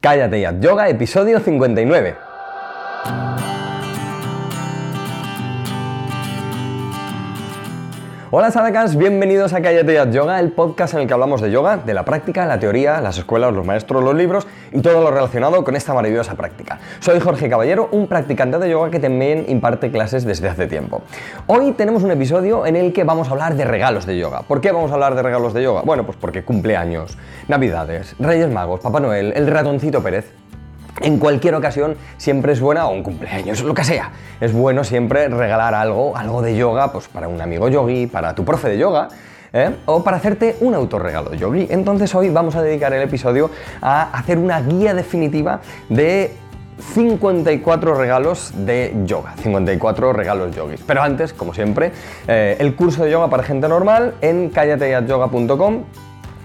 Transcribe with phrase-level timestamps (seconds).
[0.00, 2.29] Cállate ya, yoga, episodio 59.
[8.32, 11.78] Hola Sadakans, bienvenidos a Cállate ya Yoga, el podcast en el que hablamos de yoga,
[11.78, 15.64] de la práctica, la teoría, las escuelas, los maestros, los libros y todo lo relacionado
[15.64, 16.78] con esta maravillosa práctica.
[17.00, 21.02] Soy Jorge Caballero, un practicante de yoga que también imparte clases desde hace tiempo.
[21.48, 24.42] Hoy tenemos un episodio en el que vamos a hablar de regalos de yoga.
[24.42, 25.82] ¿Por qué vamos a hablar de regalos de yoga?
[25.82, 27.18] Bueno, pues porque cumpleaños,
[27.48, 30.30] navidades, Reyes Magos, Papá Noel, el ratoncito Pérez,
[31.00, 35.28] en cualquier ocasión siempre es buena, o un cumpleaños, lo que sea, es bueno siempre
[35.28, 39.08] regalar algo, algo de yoga, pues para un amigo yogi, para tu profe de yoga,
[39.52, 39.74] ¿eh?
[39.86, 41.66] o para hacerte un autorregalo yogi.
[41.70, 43.50] Entonces hoy vamos a dedicar el episodio
[43.80, 46.32] a hacer una guía definitiva de
[46.94, 50.80] 54 regalos de yoga, 54 regalos yogis.
[50.86, 51.92] Pero antes, como siempre,
[52.26, 55.84] eh, el curso de yoga para gente normal en callateyayoga.com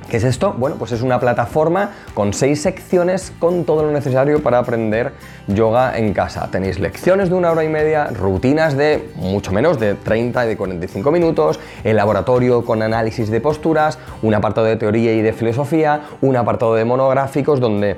[0.09, 0.54] ¿Qué es esto?
[0.54, 5.14] Bueno, pues es una plataforma con seis secciones con todo lo necesario para aprender
[5.48, 6.48] yoga en casa.
[6.52, 10.58] Tenéis lecciones de una hora y media, rutinas de mucho menos de 30 y de
[10.58, 16.02] 45 minutos, el laboratorio con análisis de posturas, un apartado de teoría y de filosofía,
[16.22, 17.98] un apartado de monográficos donde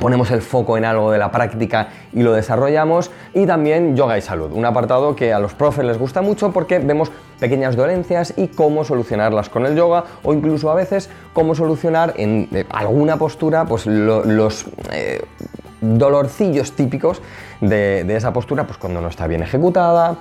[0.00, 4.22] ponemos el foco en algo de la práctica y lo desarrollamos y también yoga y
[4.22, 8.48] salud, un apartado que a los profes les gusta mucho porque vemos pequeñas dolencias y
[8.48, 13.64] cómo solucionarlas con el yoga o incluso a veces cómo solucionar en eh, alguna postura
[13.64, 15.22] pues los eh,
[15.80, 17.22] dolorcillos típicos
[17.60, 20.16] de, de esa postura pues cuando no está bien ejecutada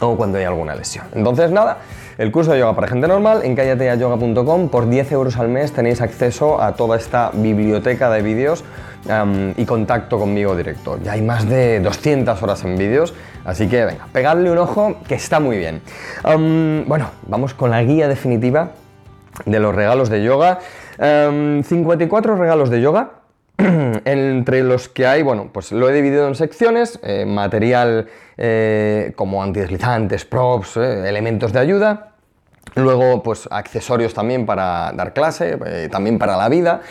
[0.00, 1.06] o cuando hay alguna lesión.
[1.14, 1.78] Entonces nada,
[2.18, 6.00] el curso de yoga para gente normal en callateayoga.com por 10 euros al mes tenéis
[6.00, 8.64] acceso a toda esta biblioteca de vídeos
[9.56, 10.98] y contacto conmigo directo.
[11.02, 13.14] Ya hay más de 200 horas en vídeos,
[13.44, 15.80] así que venga, pegadle un ojo que está muy bien.
[16.24, 18.72] bueno, vamos con la guía definitiva
[19.44, 20.58] de los regalos de yoga.
[20.98, 23.10] 54 regalos de yoga
[24.04, 29.42] entre los que hay, bueno, pues lo he dividido en secciones, eh, material eh, como
[29.42, 32.15] antideslizantes, props, eh, elementos de ayuda,
[32.76, 36.82] Luego, pues accesorios también para dar clase, eh, también para la vida.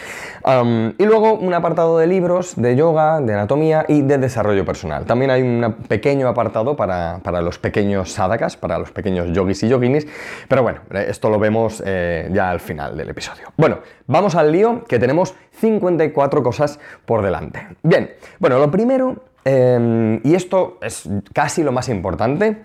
[0.98, 5.06] y luego un apartado de libros, de yoga, de anatomía y de desarrollo personal.
[5.06, 10.08] También hay un pequeño apartado para, los pequeños sadakas, para los pequeños yogis y yoginis.
[10.48, 13.54] Pero bueno, esto lo vemos eh, ya al final del episodio.
[13.56, 17.68] Bueno, vamos al lío, que tenemos 54 cosas por delante.
[17.84, 22.58] Bien, bueno, lo primero, em, y esto es casi lo más importante,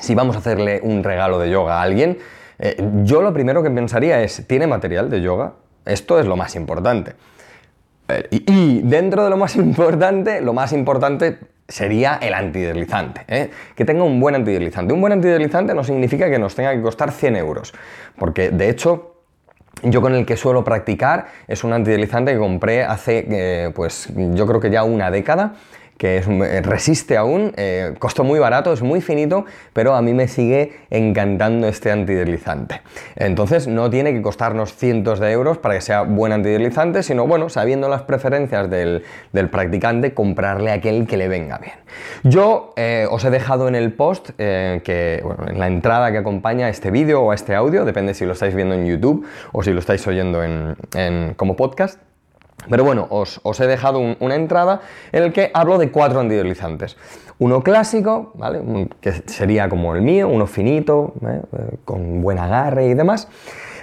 [0.00, 2.18] si vamos a hacerle un regalo de yoga a alguien,
[2.58, 5.54] eh, yo lo primero que pensaría es, ¿tiene material de yoga?
[5.84, 7.14] Esto es lo más importante.
[8.08, 13.22] Eh, y, dentro de lo más importante, lo más importante sería el antideslizante.
[13.28, 13.50] ¿eh?
[13.74, 14.94] Que tenga un buen antideslizante.
[14.94, 17.74] Un buen antideslizante no significa que nos tenga que costar 100 euros,
[18.18, 19.12] porque de hecho...
[19.82, 24.58] Yo con el que suelo practicar es un antideslizante que compré hace, pues yo creo
[24.58, 25.52] que ya una década
[25.98, 30.28] que eh, resiste aún, eh, costó muy barato, es muy finito, pero a mí me
[30.28, 32.82] sigue encantando este antideslizante.
[33.16, 37.48] Entonces no tiene que costarnos cientos de euros para que sea buen antideslizante, sino bueno,
[37.48, 39.02] sabiendo las preferencias del,
[39.50, 41.74] practicante, comprarle aquel que le venga bien.
[42.24, 46.90] Yo eh, os he dejado en el post, que, en la entrada que acompaña este
[46.90, 50.06] vídeo o este audio, depende si lo estáis viendo en YouTube o si lo estáis
[50.06, 50.42] oyendo
[51.36, 52.00] como podcast,
[52.68, 54.80] pero bueno, os, he dejado una entrada
[55.12, 56.96] en el que hablo de cuatro antideslizantes.
[57.38, 58.88] Uno clásico, ¿vale?
[59.00, 61.40] que sería como el mío, uno finito, ¿eh?
[61.58, 63.28] Eh, con buen agarre y demás.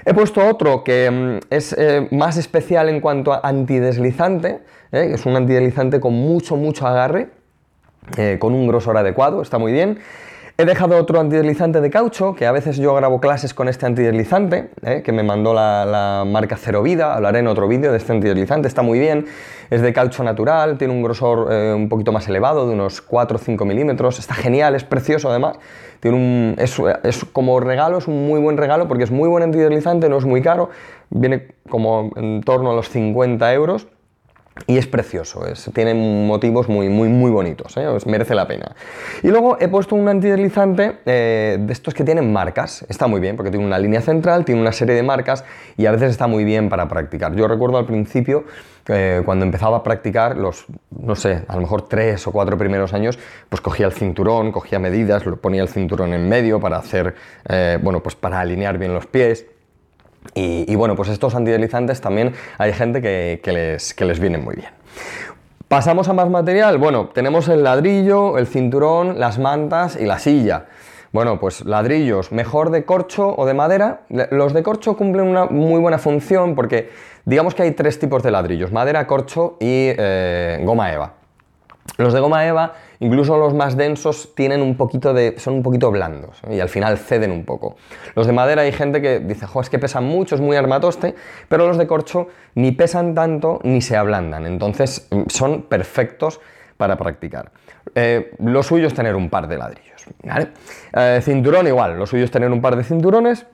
[0.06, 4.62] He puesto otro que mm, es eh, más especial en cuanto a antideslizante,
[4.92, 7.30] que es un antideslizante con mucho, mucho agarre,
[8.38, 9.98] con un grosor adecuado, está muy bien.
[10.56, 14.70] He dejado otro antideslizante de caucho, que a veces yo grabo clases con este antideslizante,
[14.84, 15.02] ¿eh?
[15.04, 18.84] que me mandó la, marca Cero Vida, hablaré en otro vídeo de este antideslizante, está
[18.84, 19.26] muy bien,
[19.72, 23.36] es de caucho natural, tiene un grosor eh, un poquito más elevado, de unos 4
[23.36, 25.58] o 5 milímetros, está genial, es precioso además,
[26.00, 29.42] tiene un, es, es, como regalo, es un muy buen regalo porque es muy buen
[29.42, 30.70] antideslizante, no es muy caro,
[31.10, 33.88] viene como en torno a los 50 euros,
[34.68, 35.44] y es precioso,
[35.74, 37.88] tiene motivos muy, muy, muy bonitos, ¿eh?
[38.06, 38.76] merece la pena.
[39.24, 42.86] Y luego he puesto un antideslizante eh, de estos que tienen marcas.
[42.88, 45.44] Está muy bien porque tiene una línea central, tiene una serie de marcas
[45.76, 47.36] y a veces está muy bien para practicar.
[47.36, 48.46] Yo recuerdo al principio,
[48.88, 52.94] eh, cuando empezaba a practicar, los, no sé, a lo mejor tres o cuatro primeros
[52.94, 53.18] años,
[53.50, 57.16] pues cogía el cinturón, cogía medidas, lo ponía el cinturón en medio para hacer,
[57.82, 59.48] bueno, pues para alinear bien los pies.
[60.36, 64.70] Y, bueno, pues estos antideslizantes también hay gente que, les, que les vienen muy bien.
[65.68, 66.78] Pasamos a más material.
[66.78, 70.66] Bueno, tenemos el ladrillo, el cinturón, las mantas y la silla.
[71.12, 74.02] Bueno, pues ladrillos, mejor de corcho o de madera.
[74.32, 76.90] Los de corcho cumplen una muy buena función porque
[77.26, 81.14] digamos que hay tres tipos de ladrillos, madera, corcho y eh, goma eva.
[81.98, 85.92] Los de goma eva, incluso los más densos, tienen un poquito de, son un poquito
[85.92, 87.76] blandos y al final ceden un poco.
[88.16, 91.14] Los de madera hay gente que dice, jo, es que pesan mucho, es muy armatoste,
[91.50, 96.40] pero los de corcho ni pesan tanto ni se ablandan, entonces son perfectos
[96.78, 97.52] para practicar.
[97.94, 100.06] Eh, lo suyo es tener un par de ladrillos.
[100.94, 103.46] Eh, cinturón igual, lo suyo es tener un par de cinturones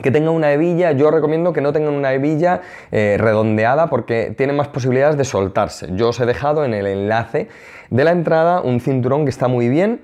[0.00, 4.52] que tenga una hebilla, yo recomiendo que no tengan una hebilla eh, redondeada porque tiene
[4.52, 5.88] más posibilidades de soltarse.
[5.94, 7.48] Yo os he dejado en el enlace
[7.90, 10.00] de la entrada un cinturón que está muy bien,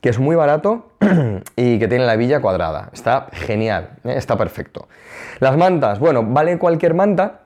[0.00, 0.92] que es muy barato
[1.56, 2.90] y que tiene la hebilla cuadrada.
[2.92, 4.14] Está genial, ¿eh?
[4.16, 4.88] está perfecto.
[5.40, 7.40] Las mantas, bueno, vale cualquier manta.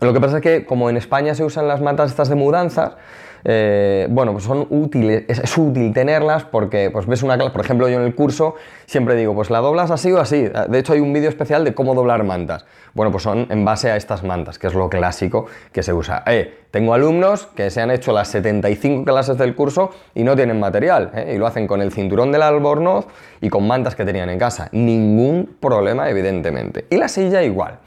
[0.00, 2.96] Lo que pasa es que como en España se usan las mantas estas de mudanzas,
[3.44, 7.88] eh, bueno, pues son útiles, es, útil tenerlas porque pues ves una clase, por ejemplo
[7.88, 8.54] yo en el curso
[8.86, 11.74] siempre digo, pues la doblas así o así, de hecho hay un vídeo especial de
[11.74, 15.46] cómo doblar mantas, bueno, pues son en base a estas mantas, que es lo clásico
[15.72, 16.22] que se usa.
[16.26, 20.58] Eh, tengo alumnos que se han hecho las 75 clases del curso y no tienen
[20.60, 23.06] material, eh, y lo hacen con el cinturón del albornoz
[23.40, 26.86] y con mantas que tenían en casa, ningún problema evidentemente.
[26.90, 27.78] Y la silla igual.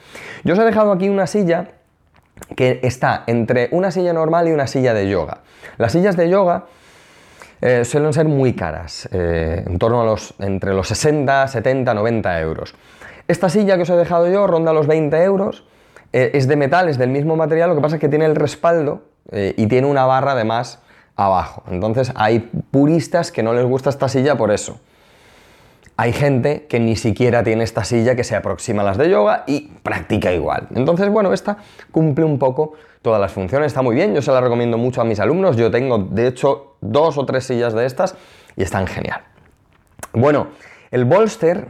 [0.44, 1.68] Yo os he dejado aquí una silla
[2.56, 5.40] que está entre una silla normal y una silla de yoga.
[5.78, 6.66] Las sillas de yoga
[7.62, 12.40] eh, suelen ser muy caras, eh, en torno a los entre los 60, 70, 90
[12.42, 12.76] euros.
[13.28, 15.66] Esta silla que os he dejado yo ronda los 20 euros,
[16.12, 18.36] eh, es de metal, es del mismo material, lo que pasa es que tiene el
[18.36, 20.80] respaldo y tiene una barra además
[21.16, 21.64] abajo.
[21.72, 22.40] Entonces hay
[22.72, 24.82] puristas que no les gusta esta silla por eso
[25.96, 29.44] hay gente que ni siquiera tiene esta silla que se aproxima a las de yoga
[29.46, 30.68] y practica igual.
[30.76, 31.58] Entonces, bueno, esta
[31.92, 35.04] cumple un poco todas las funciones, está muy bien, yo se la recomiendo mucho a
[35.04, 38.16] mis alumnos, yo tengo de hecho dos o tres sillas de estas
[38.56, 39.22] y están genial.
[40.14, 40.48] Bueno,
[40.90, 41.70] el bolster,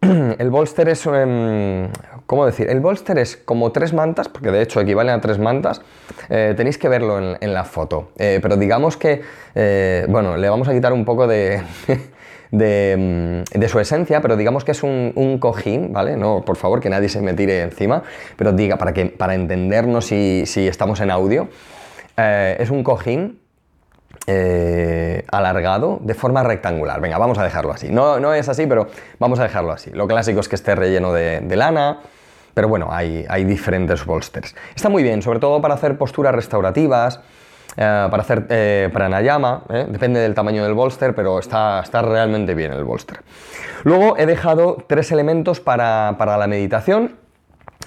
[0.00, 1.88] el bolster es, em,
[2.26, 2.68] ¿cómo decir?
[2.68, 5.80] El bolster es como tres mantas, porque de hecho equivalen a tres mantas,
[6.28, 9.22] eh, tenéis que verlo en, la foto, eh, pero digamos que,
[9.54, 11.62] eh, bueno, le vamos a quitar un poco de...
[12.54, 16.16] Mm, de, su esencia, pero digamos que es un, cojín, ¿vale?
[16.16, 18.02] No, por favor, que nadie se me tire encima,
[18.36, 21.48] pero diga, para, que, para entendernos si, estamos en audio,
[22.16, 23.40] eh, es un cojín
[24.26, 27.00] eh, alargado de forma rectangular.
[27.00, 27.88] Venga, vamos a dejarlo así.
[27.90, 28.86] No, no es así, pero
[29.18, 29.90] vamos a dejarlo así.
[29.90, 32.02] Lo clásico es que esté relleno de, lana,
[32.54, 34.54] pero bueno, hay, hay diferentes bolsters.
[34.76, 37.20] Está muy bien, sobre todo para hacer posturas restaurativas,
[37.76, 42.54] eh, para hacer eh, pranayama, eh, depende del tamaño del bolster, pero está, está realmente
[42.54, 43.20] bien el bolster.
[43.82, 47.16] Luego he dejado tres elementos para, la meditación.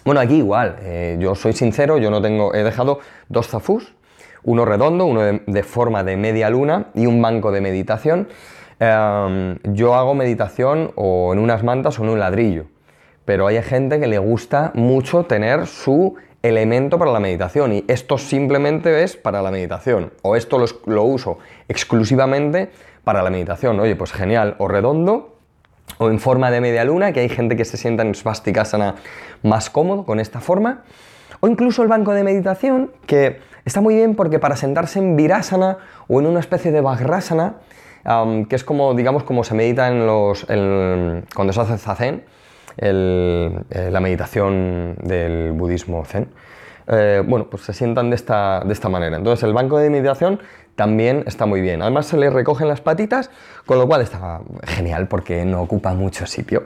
[0.03, 0.77] Bueno, aquí igual,
[1.19, 3.93] yo soy sincero, yo no tengo, he dejado dos zafús,
[4.43, 8.29] uno redondo, uno de, forma de media luna y un banco de meditación.
[8.79, 12.67] yo hago meditación o en unas mantas o en un ladrillo,
[13.25, 16.15] pero hay gente que le gusta mucho tener su
[16.47, 21.39] elemento para la meditación y esto simplemente es para la meditación o esto lo, uso
[21.67, 22.69] exclusivamente
[23.03, 23.79] para la meditación.
[23.79, 25.35] Oye, pues genial, o redondo
[25.97, 28.95] o en forma de media luna, que hay gente que se sienta en svastikasana
[29.43, 30.83] más cómodo con esta forma,
[31.39, 35.77] o incluso el banco de meditación, que está muy bien porque para sentarse en virasana
[36.07, 37.55] o en una especie de vajrasana,
[38.49, 42.23] que es como, digamos, como se medita en los, cuando se hace zazen,
[42.77, 46.29] eh, la meditación del budismo zen.
[46.87, 49.17] Eh, bueno, pues se sientan de esta, de esta manera.
[49.17, 50.39] Entonces el banco de meditación
[50.75, 51.81] también está muy bien.
[51.81, 53.29] Además se le recogen las patitas,
[53.65, 56.63] con lo cual está genial porque no ocupa mucho sitio.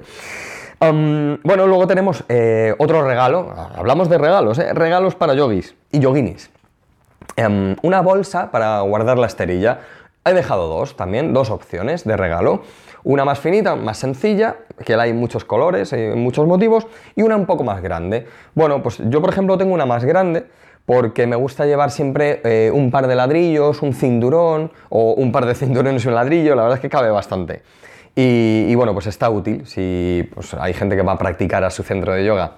[0.79, 3.53] bueno, luego tenemos eh, otro regalo.
[3.75, 6.51] Hablamos de regalos, regalos para yogis y yoginis.
[7.35, 9.79] Em, una bolsa para guardar la esterilla.
[10.25, 12.63] He dejado dos también, dos opciones de regalo.
[13.03, 17.45] Una más finita, más sencilla, que hay muchos colores, y muchos motivos, y una un
[17.45, 18.27] poco más grande.
[18.53, 20.45] Bueno, pues yo por ejemplo tengo una más grande
[20.85, 25.45] porque me gusta llevar siempre eh, un par de ladrillos, un cinturón o un par
[25.45, 27.61] de cinturones y un ladrillo, la verdad es que cabe bastante.
[28.13, 31.81] Y, bueno, pues está útil si pues, hay gente que va a practicar a su
[31.81, 32.57] centro de yoga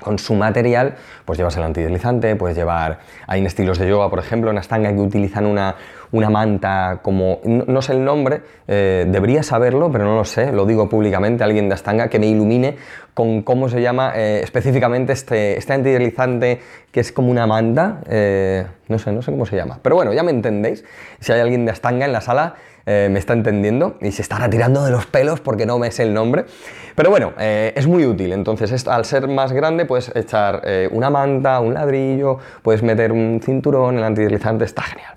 [0.00, 4.18] con su material, pues llevas el antideslizante, puedes llevar, hay en estilos de yoga, por
[4.18, 5.76] ejemplo, en Astanga que utilizan una,
[6.12, 10.66] una manta como, no, sé el nombre, eh, debería saberlo, pero no lo sé, lo
[10.66, 12.76] digo públicamente, alguien de Astanga que me ilumine
[13.14, 16.60] con cómo se llama eh, específicamente este, este antideslizante
[16.92, 20.12] que es como una manta, eh, no sé, no sé cómo se llama, pero bueno,
[20.12, 20.84] ya me entendéis,
[21.20, 24.84] si hay alguien de Astanga en la sala, me está entendiendo y se está retirando
[24.84, 26.46] de los pelos porque no me sé el nombre.
[26.94, 28.32] Pero bueno, es muy útil.
[28.32, 30.62] Entonces, al ser más grande, puedes echar
[30.92, 35.14] una manta, un ladrillo, puedes meter un cinturón, el antideslizante está genial.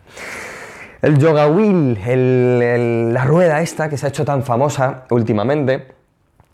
[1.02, 5.88] El yoga wheel, la rueda esta que se ha hecho tan famosa últimamente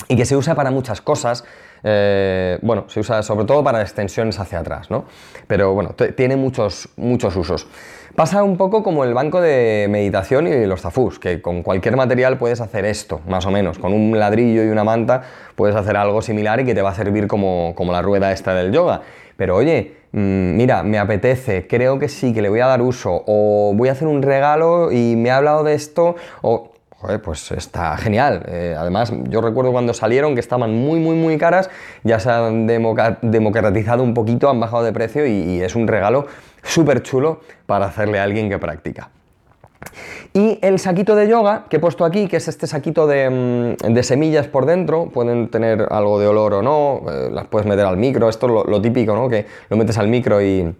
[0.08, 1.44] y que se usa para muchas cosas.
[1.84, 5.06] Eh, bueno, se usa sobre todo para extensiones hacia atrás, ¿no?
[5.48, 7.68] Pero bueno, tiene muchos, muchos usos.
[8.16, 12.38] Pasa un poco como el banco de meditación y los zafús, que con cualquier material
[12.38, 13.78] puedes hacer esto, más o menos.
[13.78, 15.22] Con un ladrillo y una manta
[15.56, 18.54] puedes hacer algo similar y que te va a servir como, como la rueda esta
[18.54, 19.02] del yoga.
[19.36, 23.22] Pero oye, mm, mira, me apetece, creo que sí, que le voy a dar uso,
[23.28, 26.72] o voy a hacer un regalo y me ha hablado de esto, o
[27.24, 28.44] pues está genial.
[28.48, 31.70] Eh, además, yo recuerdo cuando salieron que estaban muy, muy, muy caras,
[32.04, 36.28] ya se han democratizado un poquito, han bajado de precio y, es un regalo
[36.66, 39.10] súper chulo para hacerle a alguien que practica.
[40.34, 44.04] Y el saquito de yoga que he puesto aquí, que es este saquito de, mm,
[44.04, 47.98] semillas por dentro, pueden tener algo de olor o no, eh, las puedes meter al
[47.98, 49.30] micro, esto es lo, típico, ¿no?
[49.30, 50.74] Que lo metes al micro y,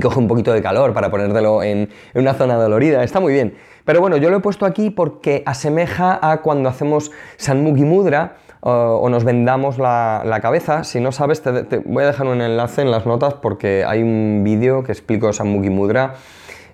[0.00, 3.54] coge un poquito de calor para ponértelo en, en una zona dolorida, está muy bien.
[3.84, 9.08] Pero bueno, yo lo he puesto aquí porque asemeja a cuando hacemos Sanmugi Mudra o
[9.08, 10.84] nos vendamos la, cabeza.
[10.84, 14.42] Si no sabes, te, voy a dejar un enlace en las notas porque hay un
[14.44, 16.14] vídeo que explico Sanmugi Mudra.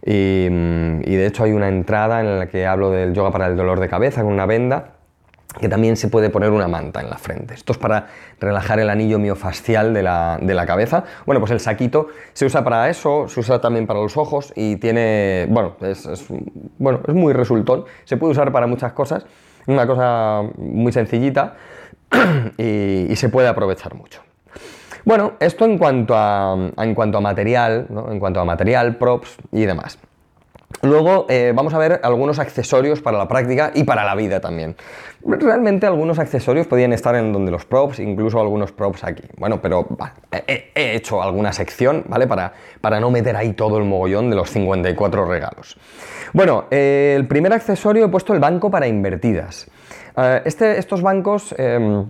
[0.05, 3.57] Y, y de hecho hay una entrada en la que hablo del yoga para el
[3.57, 4.99] dolor de cabeza con una venda
[5.59, 7.55] que también se puede poner una manta en la frente.
[7.55, 8.07] Esto es para
[8.39, 11.05] relajar el anillo miofascial de la, de la cabeza.
[11.27, 14.77] Bueno, pues el saquito se usa para eso, se usa también para los ojos y
[14.77, 16.07] tiene, bueno, es,
[16.79, 17.87] bueno, es muy resultón.
[18.05, 19.27] Se puede usar para muchas cosas,
[19.67, 21.57] una cosa muy sencillita
[22.59, 24.23] y, se puede aprovechar mucho.
[25.05, 26.57] Bueno, esto en cuanto a,
[27.21, 29.99] material, en cuanto a material, props y demás.
[30.83, 34.77] Luego eh, vamos a ver algunos accesorios para la práctica y para la vida también.
[35.25, 39.25] Realmente algunos accesorios podían estar en donde los props, incluso algunos props aquí.
[39.37, 39.89] Bueno, pero
[40.31, 42.27] he, hecho alguna sección, ¿vale?
[42.27, 45.77] Para, para, no meter ahí todo el mogollón de los 54 regalos.
[46.33, 49.69] Bueno, eh, el primer accesorio he puesto el banco para invertidas.
[50.19, 51.55] Eh, este, estos bancos...
[51.57, 52.07] Em,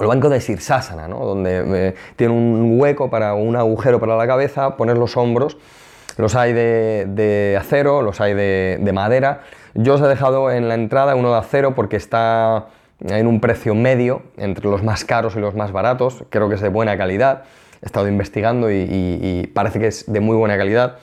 [0.00, 1.18] el banco de Sirsasana, ¿no?
[1.18, 5.56] donde tiene un hueco para un agujero para la cabeza, poner los hombros
[6.20, 9.42] los hay de, acero, los hay de, madera.
[9.74, 12.66] Yo os he dejado en la entrada uno de acero porque está
[13.00, 16.24] en un precio medio entre los más caros y los más baratos.
[16.30, 17.44] Creo que es de buena calidad.
[17.82, 20.98] He estado investigando y, parece que es de muy buena calidad.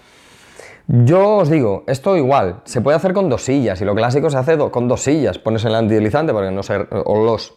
[0.87, 4.37] Yo os digo, esto igual, se puede hacer con dos sillas y lo clásico se
[4.37, 5.37] hace con dos sillas.
[5.37, 7.55] Pones el antideslizante para que no se, o los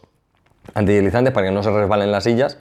[0.73, 2.57] antideslizantes para que no se resbalen las sillas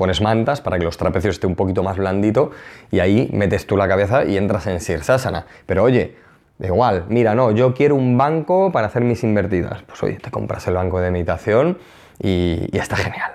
[0.00, 2.52] pones mantas para que los trapecios estén un poquito más blandito
[2.90, 5.44] y ahí metes tú la cabeza y entras en Sirsasana.
[5.66, 6.16] Pero oye,
[6.58, 9.82] igual, mira, no, yo quiero un banco para hacer mis invertidas.
[9.82, 11.76] Pues oye, te compras el banco de meditación
[12.18, 13.32] y, está genial.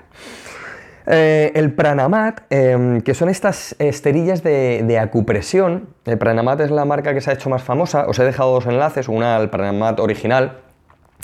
[1.07, 5.89] Eh, el Pranamat, em, que son estas esterillas de, de, acupresión.
[6.05, 8.07] El Pranamat es la marca que se ha hecho más famosa.
[8.07, 10.57] Os he dejado dos enlaces, una al Pranamat original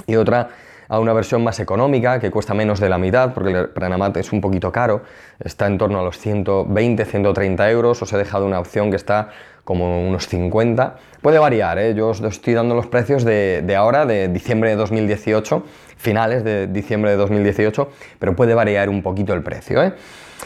[0.06, 0.50] y otra
[0.92, 4.34] a una versión más económica que cuesta menos de la mitad, porque el Pranamat es
[4.34, 5.04] un poquito caro,
[5.40, 9.30] está en torno a los 120, 130 euros, os he dejado una opción que está
[9.64, 10.96] como unos 50.
[11.22, 11.94] Puede variar, ¿eh?
[11.94, 15.64] yo os estoy dando los precios de, ahora, de diciembre de 2018,
[15.98, 17.90] finales de diciembre de 2018,
[18.20, 19.84] pero puede variar un poquito el precio.
[19.84, 19.94] ¿eh?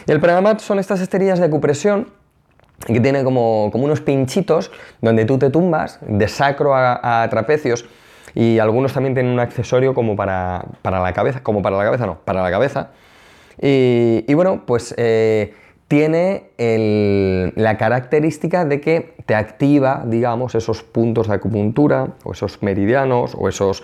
[0.06, 2.08] el Pranamat son estas esterillas de acupresión
[2.86, 4.70] que tienen como, unos pinchitos
[5.00, 7.86] donde tú te tumbas de sacro a trapecios
[8.36, 12.18] y algunos también tienen un accesorio como para, la cabeza, como para la cabeza, no,
[12.18, 12.90] para la cabeza.
[13.58, 15.54] Y, bueno, pues eh,
[15.88, 16.50] tiene
[17.54, 23.48] la característica de que te activa, digamos, esos puntos de acupuntura, o esos meridianos, o
[23.48, 23.82] esos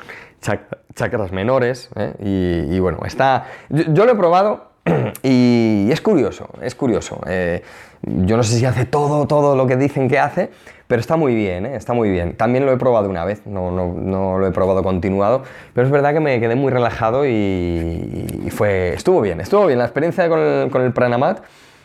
[0.94, 1.90] chakras menores.
[1.96, 2.66] ¿eh?
[2.70, 3.46] Y, bueno, está.
[3.68, 4.70] Yo, lo he probado
[5.22, 7.20] y es curioso, es curioso.
[7.26, 7.62] Eh,
[8.02, 10.50] yo no sé si hace todo, todo lo que dicen que hace,
[10.88, 11.76] pero está muy bien, ¿eh?
[11.76, 12.36] está muy bien.
[12.36, 16.12] También lo he probado una vez, no, no, lo he probado continuado, pero es verdad
[16.12, 19.78] que me quedé muy relajado y, fue, estuvo bien, estuvo bien.
[19.78, 21.42] La experiencia con el, con el Pranamat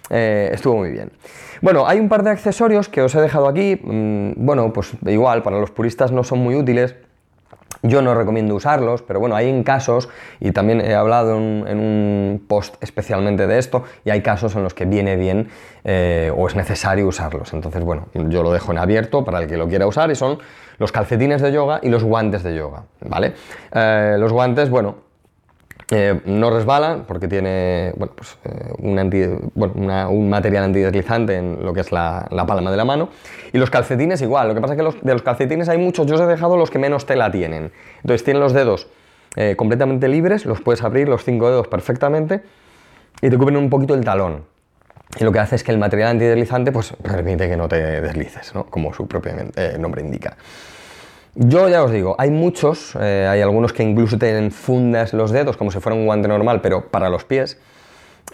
[0.09, 1.11] eh, estuvo muy bien.
[1.61, 5.43] Bueno, hay un par de accesorios que os he dejado aquí, mm, bueno, pues igual,
[5.43, 6.95] para los puristas no son muy útiles,
[7.83, 10.09] yo no recomiendo usarlos, pero bueno, hay en casos,
[10.39, 14.73] y también he hablado en, un post especialmente de esto, y hay casos en los
[14.73, 15.49] que viene bien
[15.83, 17.53] eh, o es necesario usarlos.
[17.53, 20.39] Entonces, bueno, yo lo dejo en abierto para el que lo quiera usar y son
[20.79, 23.33] los calcetines de yoga y los guantes de yoga, ¿vale?
[23.71, 25.06] Eh, los guantes, bueno,
[25.89, 32.27] eh, no resbala porque tiene pues, eh, un, material antideslizante en lo que es la,
[32.45, 33.07] palma de la mano.
[33.53, 36.15] Y los calcetines igual, lo que pasa es que de los calcetines hay muchos, yo
[36.15, 37.71] os he dejado los que menos tela tienen.
[38.01, 38.87] Entonces tienen los dedos
[39.37, 42.41] eh, completamente libres, los puedes abrir los cinco dedos perfectamente
[43.21, 44.43] y te cubren un poquito el talón.
[45.17, 48.51] Y lo que hace es que el material antideslizante pues, permite que no te deslices,
[48.69, 49.31] como su propio
[49.79, 50.35] nombre indica.
[51.39, 55.55] Yo ya os digo, hay muchos, eh, hay algunos que incluso tienen fundas los dedos
[55.55, 57.59] como si fuera un guante normal, pero para los pies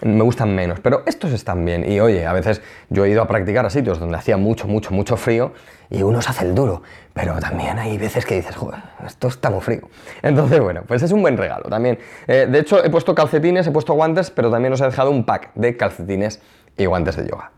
[0.00, 1.84] me gustan menos, pero estos están bien.
[1.86, 4.90] Y oye, a veces yo he ido a practicar a sitios donde hacía mucho, mucho,
[4.90, 5.52] mucho frío
[5.90, 6.82] y uno se hace el duro,
[7.12, 9.82] pero también hay veces que dices, joder, esto está muy frío.
[10.22, 11.98] Entonces, bueno, pues es un buen regalo también.
[12.26, 15.24] Eh, de hecho, he puesto calcetines, he puesto guantes, pero también os he dejado un
[15.24, 16.40] pack de calcetines
[16.78, 17.50] y guantes de yoga.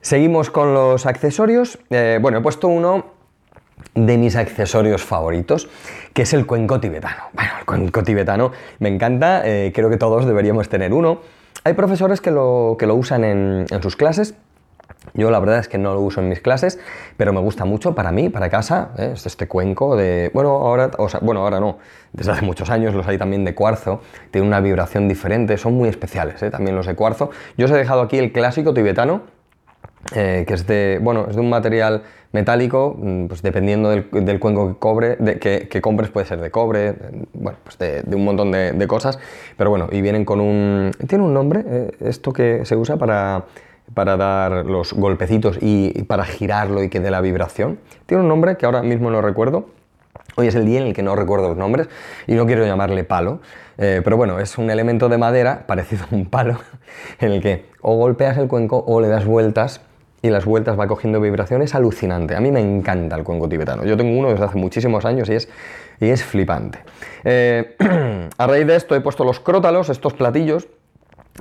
[0.00, 1.78] Seguimos con los accesorios.
[1.90, 3.15] Eh, bueno, he puesto uno
[3.94, 5.68] de mis accesorios favoritos,
[6.12, 7.24] que es el cuenco tibetano.
[7.32, 11.20] Bueno, el cuenco tibetano me encanta, eh, creo que todos deberíamos tener uno.
[11.64, 14.34] Hay profesores que lo, que lo usan en, sus clases.
[15.14, 16.78] Yo la verdad es que no lo uso en mis clases,
[17.16, 18.90] pero me gusta mucho para mí, para casa.
[18.98, 19.10] ¿eh?
[19.14, 20.30] Es este cuenco de...
[20.32, 21.78] Bueno ahora, o sea, bueno, ahora no.
[22.12, 24.00] Desde hace muchos años los hay también de cuarzo.
[24.30, 25.58] Tiene una vibración diferente.
[25.58, 26.50] Son muy especiales ¿eh?
[26.50, 27.30] también los de cuarzo.
[27.56, 29.22] Yo os he dejado aquí el clásico tibetano,
[30.14, 34.68] eh, que es de, bueno, es de un material metálico, mm, pues dependiendo del, cuenco
[34.68, 36.94] que, cobre, de, que, compres puede ser de cobre,
[37.32, 39.18] bueno, pues de, un montón de, cosas,
[39.56, 40.92] pero bueno, y vienen con un...
[41.08, 43.44] Tiene un nombre, eh, esto que se usa para,
[43.94, 47.78] para dar los golpecitos y, para girarlo y que dé la vibración.
[48.06, 49.66] Tiene un nombre que ahora mismo no recuerdo.
[50.36, 51.88] Hoy es el día en el que no recuerdo los nombres
[52.26, 53.40] y no quiero llamarle palo,
[53.78, 56.58] eh, pero bueno, es un elemento de madera parecido a un palo
[57.20, 59.80] en el que o golpeas el cuenco o le das vueltas
[60.22, 62.34] y las vueltas va cogiendo vibraciones alucinante.
[62.34, 63.84] A mí me encanta el cuenco tibetano.
[63.84, 65.48] Yo tengo uno desde hace muchísimos años y es,
[66.00, 66.78] y es flipante.
[67.24, 67.76] Eh,
[68.38, 70.68] a raíz de esto he puesto los crótalos, estos platillos,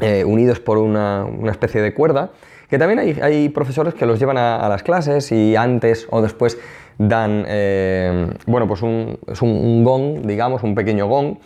[0.01, 2.31] eh, unidos por una, especie de cuerda,
[2.69, 6.57] que también hay, profesores que los llevan a, las clases y antes o después
[6.97, 11.37] dan, eh, bueno, pues un, es un, gong, digamos, un pequeño gong,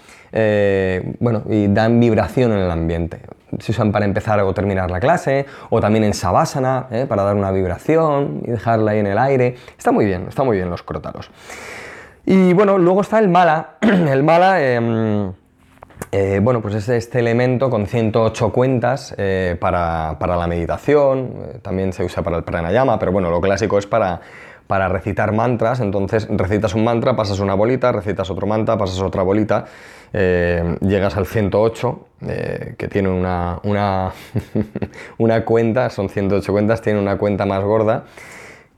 [1.20, 3.20] bueno, y dan vibración en el ambiente
[3.58, 7.06] se usan para empezar o terminar la clase, o también en Savasana, ¿eh?
[7.08, 9.56] para dar una vibración y dejarla ahí en el aire.
[9.78, 11.30] Está muy bien, está muy bien los crótalos.
[12.26, 13.78] Y bueno, luego está el mala.
[13.82, 15.32] el mala, em,
[16.12, 21.92] eh, bueno, pues es este elemento con 108 cuentas eh, para, para, la meditación, también
[21.94, 24.22] se usa para el pranayama, pero bueno, lo clásico es para,
[24.70, 29.24] para recitar mantras, entonces recitas un mantra, pasas una bolita, recitas otro mantra, pasas otra
[29.24, 29.66] bolita,
[30.14, 34.12] eh, llegas al 108, eh, que tiene una, una,
[35.18, 38.04] una, cuenta, son 108 cuentas, tiene una cuenta más gorda,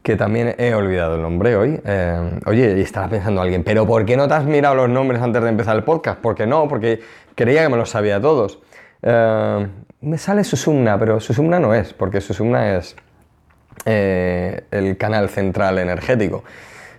[0.02, 1.82] que también he olvidado el nombre hoy.
[1.84, 5.22] Eh, oye, y estará pensando alguien, pero ¿por qué no te has mirado los nombres
[5.22, 6.22] antes de empezar el podcast?
[6.22, 6.70] ¿Por qué no?
[6.70, 7.02] Porque
[7.36, 8.60] creía que me los sabía todos.
[9.04, 12.96] me sale Susumna, pero Susumna no es, porque Susumna es
[13.86, 16.44] eh, el canal central energético.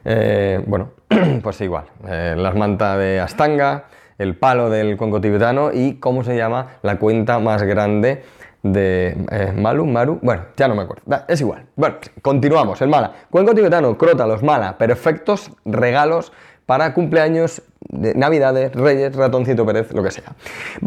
[0.04, 0.90] Eh, bueno,
[1.42, 3.84] pues igual, eh, las mantas de Astanga,
[4.18, 8.24] el palo del cuenco tibetano y cómo se llama la cuenta más grande
[8.62, 11.66] de Malu, Maru, bueno, ya no me acuerdo, es igual.
[11.74, 13.12] Bueno, continuamos, el mala.
[13.28, 16.32] Cuenco tibetano, crótalos, mala, perfectos regalos
[16.66, 20.32] para cumpleaños, Navidades, Reyes, Ratoncito Pérez, lo que sea.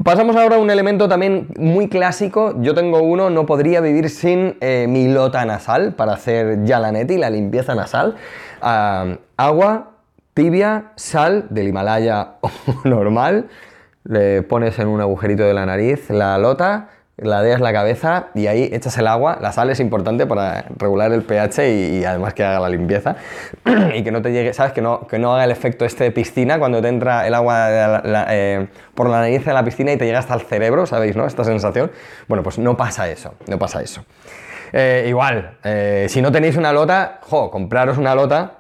[0.03, 2.55] Pasamos ahora a un elemento también muy clásico.
[2.61, 7.29] Yo tengo uno, no podría vivir sin eh, mi lota nasal para hacer Yalaneti, la
[7.29, 8.15] limpieza nasal.
[8.61, 9.91] Ah, agua,
[10.33, 12.35] tibia, sal del Himalaya
[12.83, 13.49] normal.
[14.03, 18.69] Le pones en un agujerito de la nariz la lota, ladeas la cabeza y ahí
[18.73, 19.37] echas el agua.
[19.41, 23.15] La sal es importante para regular el pH y, además que haga la limpieza
[23.95, 24.73] y que no te llegue, ¿sabes?
[24.73, 27.67] Que no, que no haga el efecto este de piscina cuando te entra el agua
[28.29, 31.15] eh, por la nariz de la piscina y te llega hasta el cerebro, ¿sabéis?
[31.15, 31.25] ¿no?
[31.25, 31.91] Esta sensación.
[32.27, 34.05] Bueno, pues no pasa eso, no pasa eso.
[34.73, 38.57] Eh, igual, eh, si no tenéis una lota, jo, compraros una lota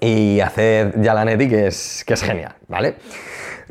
[0.00, 2.96] y haced ya la neti que es, que es genial, ¿vale?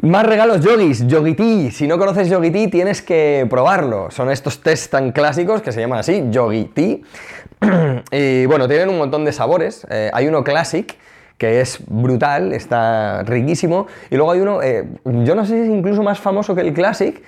[0.01, 1.71] Más regalos yogis, Yogiti.
[1.71, 4.11] Si no conoces Yogiti, tienes que probarlo.
[4.11, 7.01] Son estos test tan clásicos que se llaman así, Yogiti.
[8.11, 9.87] y bueno, tienen un montón de sabores.
[9.89, 10.95] Eh, hay uno Classic,
[11.39, 13.87] que es brutal, está riquísimo.
[14.11, 16.73] Y luego hay uno, eh, yo no sé si es incluso más famoso que el
[16.75, 17.19] Classic,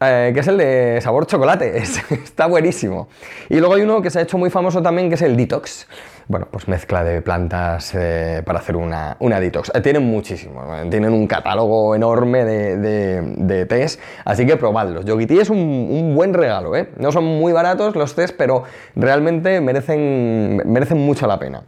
[0.00, 1.78] eh, que es el de sabor chocolate.
[2.24, 3.06] está buenísimo.
[3.48, 5.86] Y luego hay uno que se ha hecho muy famoso también, que es el Detox
[6.28, 9.70] bueno, pues mezcla de plantas eh, para hacer una, una detox.
[9.74, 12.76] Eh, tienen muchísimo, tienen un catálogo enorme de,
[13.22, 15.04] de, tés, así que probadlos.
[15.04, 16.88] Yogi Tea es un, buen regalo, ¿eh?
[16.98, 18.64] No son muy baratos los tés, pero
[18.96, 21.62] realmente merecen, merecen mucho la pena.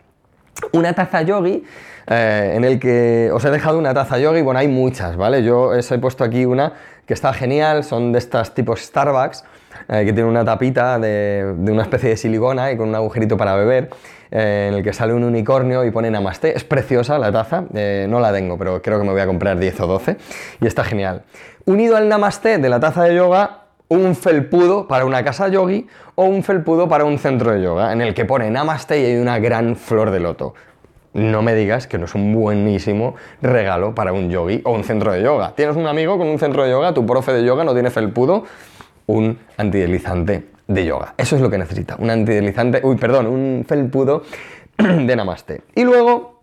[0.72, 1.62] Una taza yogi,
[2.08, 5.44] en el que os he dejado una taza yogi, bueno, hay muchas, ¿vale?
[5.44, 6.72] Yo os he puesto aquí una
[7.06, 9.44] que está genial, son de estas tipos Starbucks,
[9.86, 13.54] que tiene una tapita de, de una especie de silicona y con un agujerito para
[13.54, 13.90] beber.
[14.30, 16.56] Eh, en el que sale un unicornio y pone Namaste.
[16.56, 19.58] Es preciosa la taza, eh, no la tengo, pero creo que me voy a comprar
[19.58, 20.16] 10 o 12
[20.60, 21.22] y está genial.
[21.64, 26.24] Unido al Namaste de la taza de yoga, un felpudo para una casa yogi o
[26.24, 29.38] un felpudo para un centro de yoga, en el que pone Namaste y hay una
[29.38, 30.54] gran flor de loto.
[31.14, 35.10] no me digas que no es un buenísimo regalo para un yogi o un centro
[35.10, 35.54] de yoga.
[35.56, 38.44] Tienes un amigo con un centro de yoga, tu profe de yoga no tiene felpudo,
[39.06, 41.14] un antideslizante de yoga.
[41.16, 44.22] Eso es lo que necesita, un antideslizante, uy, perdón, un felpudo
[44.78, 45.62] de Namaste.
[45.74, 46.38] Y luego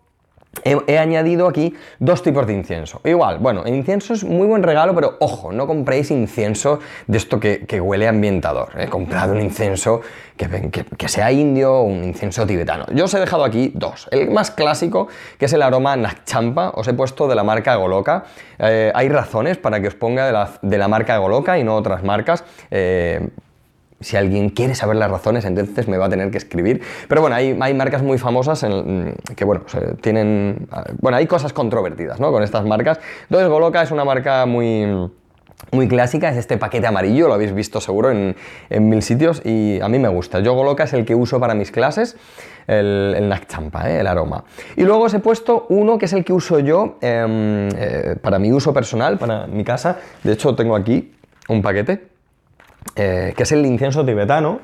[0.63, 3.01] He, añadido aquí dos tipos de incienso.
[3.03, 7.39] Igual, bueno, el incienso es muy buen regalo, pero ojo, no compréis incienso de esto
[7.39, 8.69] que, huele ambientador.
[8.79, 10.01] He comprado un incienso
[10.38, 12.85] que, sea indio o un incienso tibetano.
[12.93, 14.07] Yo os he dejado aquí dos.
[14.11, 15.07] El más clásico,
[15.38, 18.23] que es el aroma Nakchampa, os he puesto de la marca Goloka.
[18.57, 20.25] Eh, hay razones para que os ponga
[20.61, 22.43] de la, marca Goloka y no otras marcas.
[22.71, 23.27] Eh,
[23.99, 26.81] si alguien quiere saber las razones, entonces me va a tener que escribir.
[27.08, 29.63] Pero bueno, hay, marcas muy famosas en, que, bueno,
[30.01, 30.67] tienen...
[31.01, 32.31] Bueno, hay cosas controvertidas, ¿no?
[32.31, 32.99] Con estas marcas.
[33.23, 35.10] Entonces, Goloka es una marca muy
[35.71, 38.36] muy clásica, es este paquete amarillo, lo habéis visto seguro en,
[38.69, 40.39] mil sitios y a mí me gusta.
[40.39, 42.17] Yo Goloka es el que uso para mis clases,
[42.67, 43.99] el, el Nakchampa, ¿eh?
[44.01, 44.43] el aroma.
[44.75, 48.38] Y luego os he puesto uno que es el que uso yo em, eh, para
[48.38, 49.97] mi uso personal, para mi casa.
[50.23, 51.13] De hecho, tengo aquí
[51.47, 52.14] un paquete
[52.95, 54.62] eh, que es el incienso tibetano,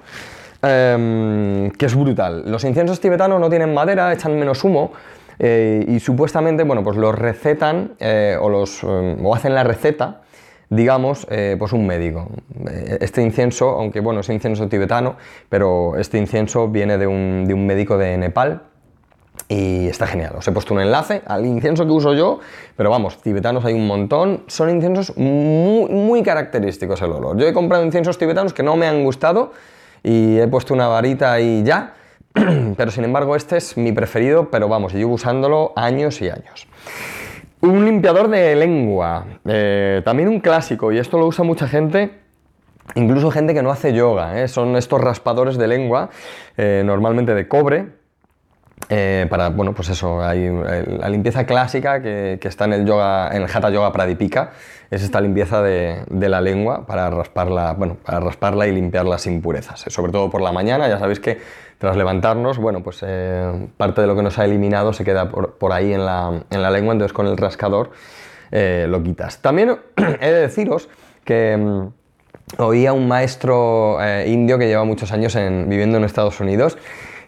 [0.61, 2.43] em, que es brutal.
[2.45, 4.91] Los inciensos tibetanos no tienen madera, echan menos humo.
[5.39, 10.21] Eh, y supuestamente, bueno, pues los recetan eh, o, los, o hacen la receta
[10.69, 11.27] digamos,
[11.59, 12.29] pues un médico.
[13.01, 15.17] Este incienso, aunque bueno, es incienso tibetano,
[15.49, 18.61] pero este incienso viene de un, de un médico de Nepal
[19.51, 20.35] y está genial.
[20.37, 22.39] Os he puesto un enlace al incienso que uso yo,
[22.77, 24.43] pero vamos, tibetanos hay un montón.
[24.47, 27.37] Son inciensos muy, muy característicos el olor.
[27.37, 29.51] Yo he comprado inciensos tibetanos que no me han gustado
[30.03, 31.95] y he puesto una varita y ya,
[32.77, 36.65] pero sin embargo este es mi preferido, pero vamos, llevo usándolo años y años.
[37.59, 42.11] Un limpiador de lengua, eh, también un clásico, y esto lo usa mucha gente,
[42.95, 44.47] incluso gente que no hace yoga, ¿eh?
[44.47, 46.09] son estos raspadores de lengua,
[46.55, 48.00] eh, normalmente de cobre,
[48.93, 49.25] eh,
[49.55, 53.93] bueno, pues eso, la limpieza clásica que, está en el yoga, en el Hatha Yoga
[53.93, 54.51] Pradipika,
[54.89, 59.85] es esta limpieza de, la lengua para rasparla, bueno, para rasparla y limpiar las impurezas,
[59.87, 61.39] sobre todo por la mañana, ya sabéis que
[61.77, 65.71] tras levantarnos, bueno, pues eh, parte de lo que nos ha eliminado se queda por,
[65.71, 67.91] ahí en la, lengua, entonces con el rascador
[68.51, 69.41] eh, lo quitas.
[69.41, 69.77] También
[70.19, 70.89] he de deciros
[71.23, 76.77] que mm, oía un maestro indio que lleva muchos años viviendo en Estados Unidos,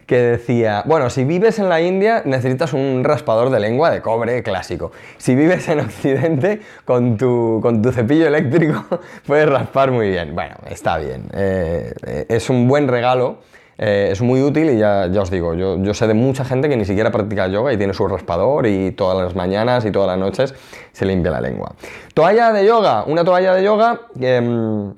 [0.06, 4.42] que decía, bueno, si vives en la India necesitas un raspador de lengua de cobre
[4.42, 4.92] clásico.
[5.16, 8.84] Si vives en Occidente, con tu, con tu cepillo eléctrico
[9.26, 10.34] puedes raspar muy bien.
[10.34, 11.28] Bueno, está bien.
[11.32, 13.38] Eh, es un buen regalo.
[13.76, 16.68] Eh, es muy útil y ya, ya os digo, yo, yo, sé de mucha gente
[16.68, 20.06] que ni siquiera practica yoga y tiene su raspador y todas las mañanas y todas
[20.06, 20.54] las noches
[20.92, 21.74] se limpia la lengua.
[22.14, 24.90] Toalla de yoga, una toalla de yoga mm,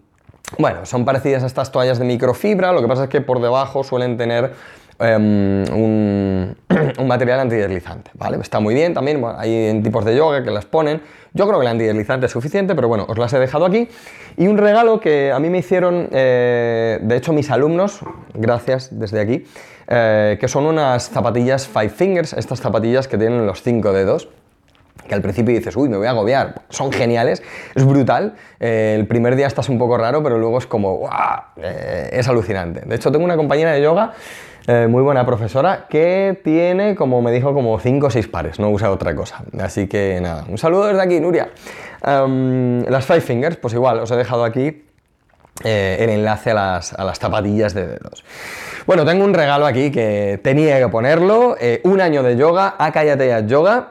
[0.59, 3.83] bueno, son parecidas a estas toallas de microfibra, lo que pasa es que por debajo
[3.83, 4.53] suelen tener
[4.99, 6.57] Em, un,
[7.07, 8.39] material antideslizante, ¿vale?
[8.41, 11.03] Está muy bien también, hay tipos de yoga que las ponen.
[11.35, 13.89] Yo creo que el antideslizante es suficiente, pero bueno, os las he dejado aquí.
[14.39, 18.01] Y un regalo que a mí me hicieron, eh, de hecho, mis alumnos,
[18.33, 19.45] gracias desde aquí,
[19.87, 24.29] eh, que son unas zapatillas Five Fingers, estas zapatillas que tienen los cinco dedos
[25.07, 27.41] que al principio dices, uy, me voy a agobiar, son geniales,
[27.77, 31.09] es brutal, eh, el primer día estás un poco raro, pero luego es como,
[31.63, 32.81] es alucinante.
[32.81, 34.15] De hecho, tengo una compañera de yoga
[34.69, 38.69] eh, muy buena profesora, que tiene, como me dijo, como 5 o 6 pares, no
[38.71, 39.45] usa otra cosa.
[39.61, 41.51] Así que nada, un saludo desde aquí, Nuria.
[42.03, 44.83] las Five Fingers, pues igual, os he dejado aquí
[45.63, 48.25] eh, el enlace a las, zapatillas de dedos.
[48.87, 51.57] Bueno, tengo un regalo aquí que tenía que ponerlo.
[51.61, 53.91] Eh, un año de yoga, Akayate Yoga.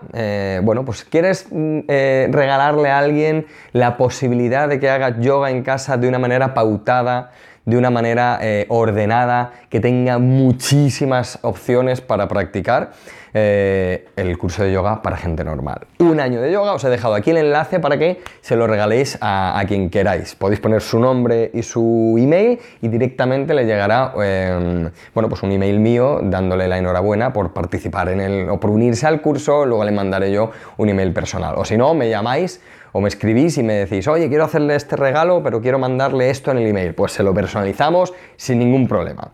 [0.61, 5.95] bueno, pues quieres mm, regalarle a alguien la posibilidad de que haga yoga en casa
[5.95, 7.31] de una manera pautada,
[7.65, 12.91] de una manera eh, ordenada, que tenga muchísimas opciones para practicar
[13.37, 15.87] eh, el curso de yoga para gente normal.
[15.99, 19.17] Un año de yoga, os he dejado aquí el enlace para que se lo regaléis
[19.19, 20.35] a, quien queráis.
[20.35, 25.51] Podéis poner su nombre y su email y directamente le llegará em, bueno, pues un
[25.51, 29.83] email mío dándole la enhorabuena por participar en el o por unirse al curso, luego
[29.83, 31.55] le mandaré yo un email personal.
[31.57, 32.61] O si no, me llamáis
[32.97, 36.51] o me escribís y me decís, oye, quiero hacerle este regalo, pero quiero mandarle esto
[36.51, 36.93] en el email.
[36.95, 39.31] Pues se lo personalizamos sin ningún problema.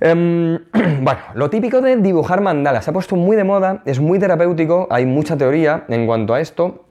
[0.00, 0.58] Em,
[1.02, 4.88] bueno, lo típico de dibujar mandalas se ha puesto muy de moda, es muy terapéutico,
[4.90, 6.86] hay mucha teoría en cuanto a esto.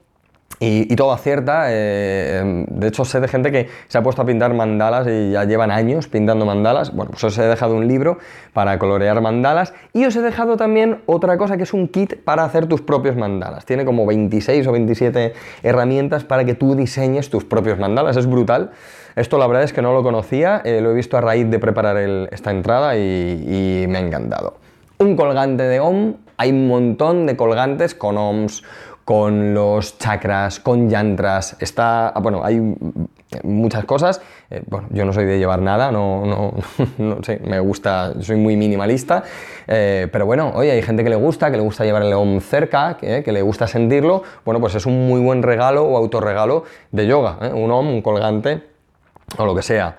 [0.62, 1.72] Y, todo acierta.
[1.72, 5.30] Eh, em, de hecho, sé de gente que se ha puesto a pintar mandalas y
[5.30, 6.94] ya llevan años pintando mandalas.
[6.94, 8.18] Bueno, pues os he dejado un libro
[8.52, 9.72] para colorear mandalas.
[9.94, 13.16] Y os he dejado también otra cosa que es un kit para hacer tus propios
[13.16, 13.64] mandalas.
[13.64, 18.18] Tiene como 26 o 27 herramientas para que tú diseñes tus propios mandalas.
[18.18, 18.72] Es brutal.
[19.16, 20.60] Esto la verdad es que no lo conocía.
[20.62, 21.96] Eh, lo he visto a raíz de preparar
[22.32, 24.58] esta entrada y, y me ha encantado.
[24.98, 28.62] un colgante de OM, hay un montón de colgantes con OMs,
[29.10, 32.60] con los chakras, con yantras, está, bueno, hay
[33.42, 34.22] muchas cosas.
[34.48, 36.54] Eh, bueno, yo no soy de llevar nada, no, no,
[37.44, 39.24] me gusta, soy muy minimalista,
[39.66, 42.38] eh, pero bueno, oye, hay gente que le gusta, que le gusta llevar el OM
[42.38, 46.62] cerca, que, que, le gusta sentirlo, bueno, pues es un muy buen regalo o autorregalo
[46.92, 47.52] de yoga, ¿eh?
[47.52, 48.62] un OM, un colgante
[49.38, 49.96] o lo que sea.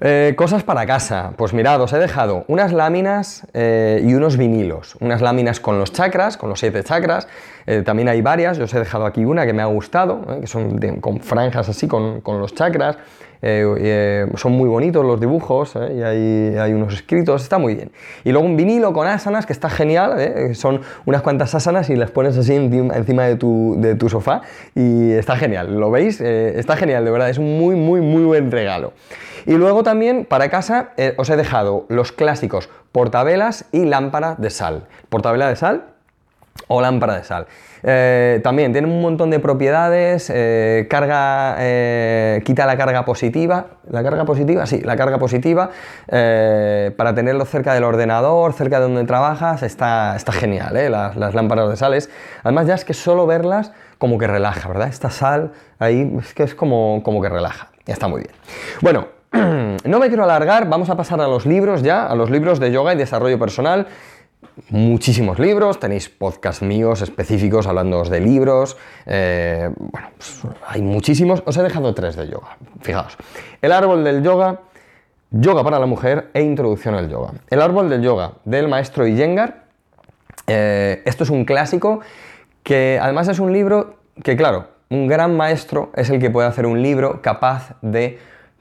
[0.00, 1.32] Eh, cosas para casa.
[1.36, 4.96] Pues mirad, os he dejado unas láminas eh, y unos vinilos.
[5.00, 7.26] Unas láminas con los chakras, con los siete chakras.
[7.70, 8.56] Eh, también hay varias.
[8.56, 11.86] Yo os he dejado aquí una que me ha gustado, que son con franjas así,
[11.86, 12.96] con, los chakras.
[13.42, 17.90] son muy bonitos los dibujos y hay, unos escritos, está muy bien.
[18.24, 22.10] Y luego un vinilo con asanas que está genial, son unas cuantas asanas y las
[22.10, 24.40] pones así encima de tu, de tu sofá
[24.74, 26.20] y está genial, ¿lo veis?
[26.22, 28.94] está genial, de verdad, es un muy, muy, muy buen regalo.
[29.48, 34.50] Y luego también para casa eh, os he dejado los clásicos portavelas y lámpara de
[34.50, 34.86] sal.
[35.08, 35.97] Portavela de sal
[36.66, 37.46] o lámpara de sal.
[37.82, 41.56] Eh, también tiene un montón de propiedades, eh, carga,
[42.44, 45.70] quita la carga positiva, la carga positiva, sí, la carga positiva,
[46.08, 51.70] para tenerlo cerca del ordenador, cerca de donde trabajas, está, está genial, las, las, lámparas
[51.70, 52.10] de sales.
[52.42, 54.88] Además ya es que solo verlas como que relaja, ¿verdad?
[54.88, 58.34] Esta sal ahí es que es como, como que relaja, ya está muy bien.
[58.80, 59.18] Bueno,
[59.84, 62.72] no me quiero alargar, vamos a pasar a los libros ya, a los libros de
[62.72, 63.86] yoga y desarrollo personal.
[64.70, 68.76] Muchísimos libros, tenéis podcasts míos específicos hablando de libros.
[69.06, 71.42] Eh, bueno, pues hay muchísimos.
[71.46, 72.56] Os he dejado tres de yoga.
[72.80, 73.16] Fijaos.
[73.62, 74.60] El árbol del yoga,
[75.30, 77.32] yoga para la mujer e introducción al yoga.
[77.50, 79.64] El árbol del yoga del maestro Iyengar.
[80.46, 82.00] Eh, esto es un clásico
[82.62, 86.66] que además es un libro que, claro, un gran maestro es el que puede hacer
[86.66, 88.18] un libro capaz de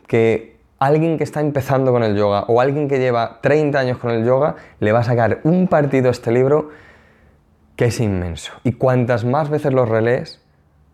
[0.08, 4.12] que alguien que está empezando con el yoga o alguien que lleva 30 años con
[4.12, 6.70] el yoga le va a sacar un partido a este libro
[7.76, 8.54] que es inmenso.
[8.64, 10.42] Y cuantas más veces lo relees,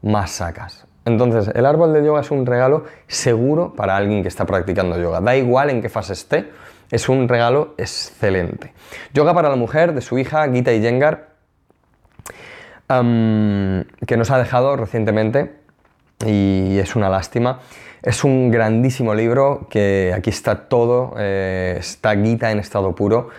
[0.02, 0.86] más sacas.
[1.06, 5.20] Entonces, el árbol de yoga es un regalo seguro para alguien que está practicando yoga.
[5.20, 6.50] Da igual en qué fase esté,
[6.92, 8.74] es un regalo excelente.
[9.14, 11.34] Yoga para la mujer de su hija Gita Iyengar,
[12.88, 15.56] que nos ha dejado recientemente
[16.26, 17.60] y es una lástima.
[18.04, 23.30] Es un grandísimo libro que aquí está todo, eh, está Gita en estado puro.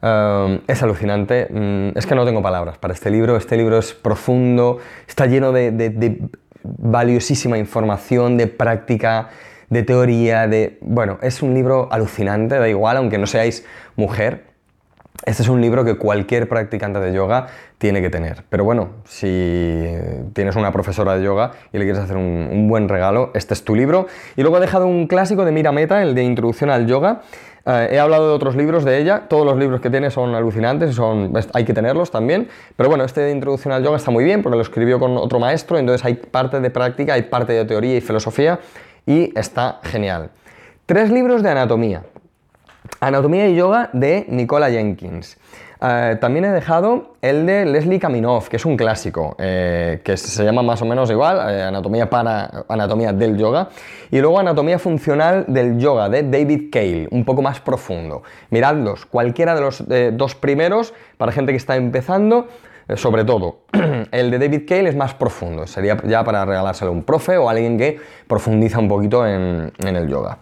[0.00, 3.94] Um, es alucinante, mm, es que no tengo palabras para este libro, este libro es
[3.94, 6.28] profundo, está lleno de,
[6.62, 9.30] valiosísima información, de práctica,
[9.70, 10.78] de teoría, de...
[10.82, 13.64] Bueno, es un libro alucinante, da igual, aunque no seáis
[13.96, 14.44] mujer,
[15.24, 17.46] este es un libro que cualquier practicante de yoga
[17.78, 18.44] tiene que tener.
[18.48, 19.86] Pero bueno, si
[20.32, 23.76] tienes una profesora de yoga y le quieres hacer un, buen regalo, este es tu
[23.76, 24.06] libro.
[24.36, 27.22] Y luego he dejado un clásico de Mira Meta, el de Introducción al Yoga.
[27.64, 30.96] Eh, he hablado de otros libros de ella, todos los libros que tiene son alucinantes,
[30.96, 34.42] son, hay que tenerlos también, pero bueno, este de Introducción al Yoga está muy bien
[34.42, 37.96] porque lo escribió con otro maestro, entonces hay parte de práctica, hay parte de teoría
[37.96, 38.58] y filosofía
[39.06, 40.30] y está genial.
[40.86, 42.02] Tres libros de anatomía.
[43.00, 45.36] Anatomía y Yoga de Nicola Jenkins.
[45.84, 50.44] Eh, también he dejado el de Leslie Kaminov, que es un clásico, eh, que se
[50.44, 53.68] llama más o menos igual, eh, Anatomía para Anatomía del Yoga.
[54.12, 58.22] Y luego Anatomía Funcional del Yoga de David Cale, un poco más profundo.
[58.50, 62.46] Miradlos, cualquiera de los dos primeros, para gente que está empezando,
[62.94, 63.62] sobre todo.
[64.12, 67.48] El de David Cale es más profundo, sería ya para regalárselo a un profe o
[67.48, 70.38] alguien que profundiza un poquito en el yoga.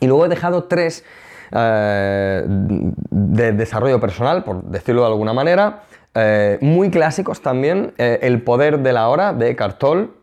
[0.00, 1.04] Y luego he dejado tres
[1.52, 5.82] eh, de desarrollo personal, por decirlo de alguna manera,
[6.14, 10.14] eh, muy clásicos también, eh, El poder de la hora de Cartol,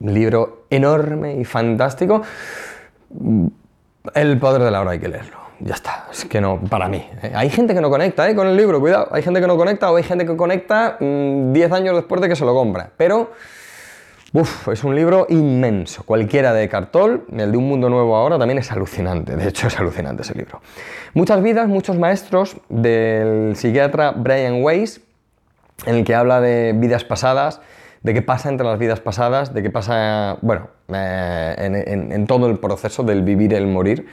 [0.00, 2.22] libro enorme y fantástico.
[4.14, 5.44] El poder de la hora hay que leerlo.
[5.60, 7.08] Ya está, es que no, para mí.
[7.34, 9.08] Hay gente que no conecta con el libro, cuidado.
[9.12, 12.28] Hay gente que no conecta o hay gente que conecta 10 mm, años después de
[12.28, 12.90] que se lo compra.
[12.96, 13.30] Pero
[14.32, 16.02] Uf, es un libro inmenso.
[16.02, 19.36] Cualquiera de Cartol, el de Un Mundo Nuevo ahora, también es alucinante.
[19.36, 20.60] De hecho, es alucinante ese libro.
[21.12, 25.00] Muchas vidas, muchos maestros del psiquiatra Brian Weiss,
[25.86, 27.60] en el que habla de vidas pasadas,
[28.02, 32.58] de qué pasa entre las vidas pasadas, de qué pasa, bueno, eh, en, todo el
[32.58, 34.06] proceso del vivir y el morir.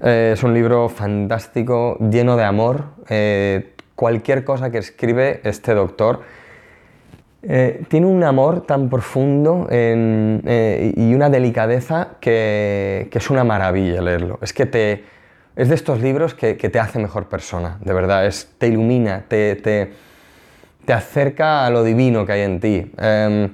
[0.00, 2.86] Eh, es un libro fantástico, lleno de amor.
[3.08, 6.22] Eh, cualquier cosa que escribe este doctor
[7.42, 14.38] eh, tiene un amor tan profundo eh, y una delicadeza que, es una maravilla leerlo.
[14.42, 15.04] Es que te,
[15.54, 18.32] es de estos libros que, te hace mejor persona, de verdad.
[18.58, 19.92] Te ilumina, te, te,
[20.92, 22.92] acerca a lo divino que hay en ti.
[22.98, 23.50] Em,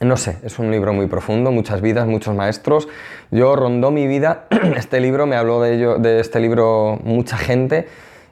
[0.00, 2.88] no sé, es un libro muy profundo, muchas vidas, muchos maestros.
[3.30, 7.86] Yo rondó mi vida, este libro, me habló de, ello, de este libro mucha gente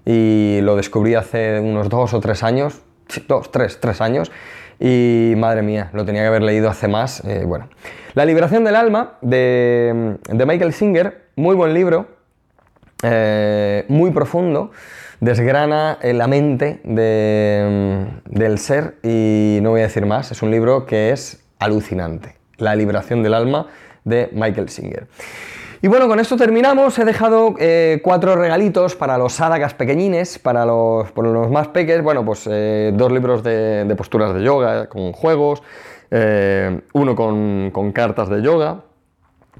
[0.06, 2.80] y lo descubrí hace unos dos o tres años,
[3.26, 4.30] dos, tres, tres años,
[4.80, 7.24] y madre mía, lo tenía que haber leído hace más.
[7.24, 7.68] Eh, bueno,
[8.14, 12.06] La liberación del alma de, Michael Singer, muy buen libro,
[13.02, 14.70] eh, muy profundo,
[15.20, 21.10] desgrana la mente del ser y no voy a decir más, es un libro que
[21.10, 22.36] es alucinante.
[22.56, 23.66] La liberación del alma
[24.04, 25.06] de Michael Singer.
[25.80, 26.98] Y bueno, con esto terminamos.
[26.98, 32.02] He dejado eh, cuatro regalitos para los sádagas pequeñines, para los, los más peques.
[32.02, 35.62] Bueno, pues eh, dos libros de, posturas de yoga con juegos,
[36.10, 38.82] eh, uno con cartas de yoga,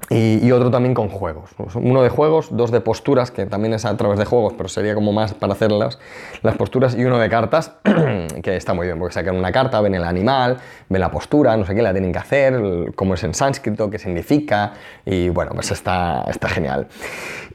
[0.09, 1.51] y, otro también con juegos.
[1.75, 4.95] Uno de juegos, dos de posturas, que también es a través de juegos, pero sería
[4.95, 5.97] como más para hacer las,
[6.57, 7.73] posturas, y uno de cartas,
[8.43, 10.57] que está muy bien, porque sacan una carta, ven el animal,
[10.89, 12.59] ven la postura, no sé qué la tienen que hacer,
[12.95, 14.73] cómo es en sánscrito, qué significa,
[15.05, 16.87] y bueno, pues está, está genial.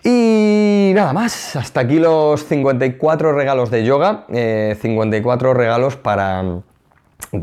[0.04, 6.60] Y nada más, hasta aquí los 54 regalos de yoga, 54 eh, regalos para,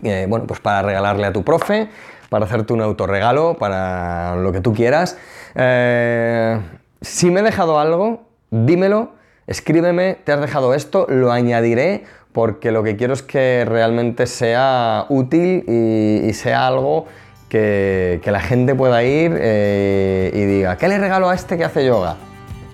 [0.03, 1.89] eh, bueno, pues para regalarle a tu profe,
[2.31, 5.17] para hacerte un autorregalo, para lo que tú quieras.
[5.53, 6.57] Eh,
[7.01, 9.11] si me he dejado algo, dímelo,
[9.47, 15.07] escríbeme, te has dejado esto, lo añadiré porque lo que quiero es que realmente sea
[15.09, 17.05] útil y, sea algo
[17.49, 21.85] que, la gente pueda ir eh, y diga, ¿qué le regalo a este que hace
[21.85, 22.15] yoga?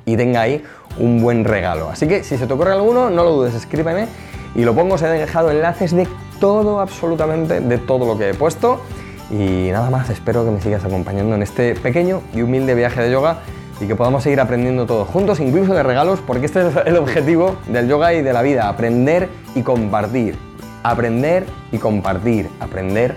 [0.06, 0.64] Y tenga ahí
[1.00, 1.90] un buen regalo.
[1.90, 4.06] Así que si se te ocurre alguno, no lo dudes, escríbeme
[4.54, 6.08] y lo pongo, se he dejado enlaces de
[6.40, 8.82] todo, absolutamente de todo lo que he puesto.
[9.30, 13.12] Y nada más, espero que me sigas acompañando en este pequeño y humilde viaje de
[13.12, 13.40] yoga
[13.80, 17.58] y que podamos seguir aprendiendo todos juntos, incluso de regalos, porque este es el objetivo
[17.68, 20.38] del yoga y de la vida, aprender y compartir.
[20.84, 23.16] Aprender y compartir, aprender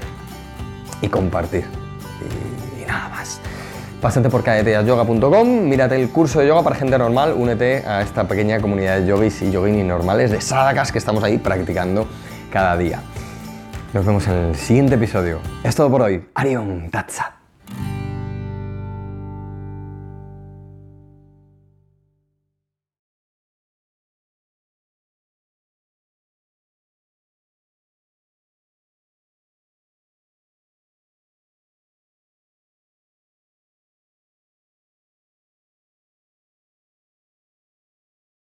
[1.00, 1.64] y compartir.
[2.80, 3.40] Y, nada más.
[4.00, 8.58] Pásate por caeteasyoga.com, mírate el curso de yoga para gente normal, únete a esta pequeña
[8.60, 12.06] comunidad de yogis y yoginis normales de sadhakas que estamos ahí practicando
[12.50, 13.02] cada día.
[13.92, 15.40] Nos vemos en el siguiente episodio.
[15.64, 16.24] Es todo por hoy.
[16.34, 17.39] Arion Tatsa.